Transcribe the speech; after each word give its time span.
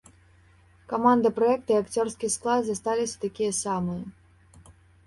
Каманда 0.93 1.31
праекта 1.39 1.69
і 1.75 1.79
акцёрскі 1.83 2.33
склад 2.39 2.61
засталіся 2.71 3.17
такія 3.29 3.51
самыя. 3.63 4.03